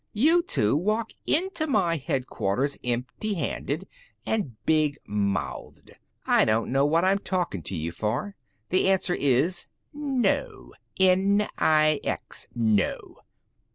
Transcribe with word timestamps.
"You 0.13 0.41
two 0.41 0.75
walk 0.75 1.11
into 1.27 1.67
my 1.67 1.97
headquarters 1.97 2.75
empty 2.83 3.35
handed 3.35 3.87
and 4.25 4.55
big 4.65 4.97
mouthed. 5.05 5.91
I 6.25 6.43
don't 6.43 6.71
know 6.71 6.87
what 6.87 7.05
I'm 7.05 7.19
talking 7.19 7.61
to 7.61 7.75
you 7.75 7.91
for. 7.91 8.35
The 8.69 8.89
answer 8.89 9.13
is 9.13 9.67
no. 9.93 10.73
N 10.99 11.47
I 11.59 11.99
X, 12.03 12.47
no!" 12.55 13.17